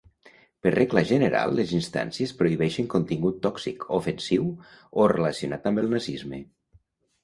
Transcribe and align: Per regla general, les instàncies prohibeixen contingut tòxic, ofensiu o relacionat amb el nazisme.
Per 0.61 0.69
regla 0.75 1.03
general, 1.09 1.53
les 1.59 1.73
instàncies 1.81 2.33
prohibeixen 2.41 2.89
contingut 2.95 3.39
tòxic, 3.47 3.89
ofensiu 4.01 4.51
o 5.05 5.09
relacionat 5.17 5.73
amb 5.73 5.87
el 5.87 5.97
nazisme. 5.99 6.47